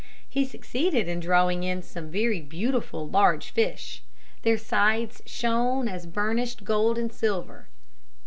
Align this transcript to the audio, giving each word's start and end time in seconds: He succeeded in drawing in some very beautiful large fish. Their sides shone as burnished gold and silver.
He 0.27 0.45
succeeded 0.45 1.07
in 1.07 1.19
drawing 1.19 1.61
in 1.63 1.83
some 1.83 2.09
very 2.09 2.41
beautiful 2.41 3.07
large 3.07 3.51
fish. 3.51 4.01
Their 4.41 4.57
sides 4.57 5.21
shone 5.27 5.87
as 5.87 6.07
burnished 6.07 6.63
gold 6.63 6.97
and 6.97 7.13
silver. 7.13 7.67